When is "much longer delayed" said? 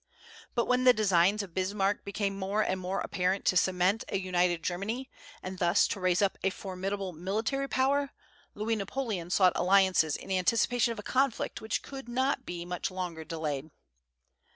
12.65-13.69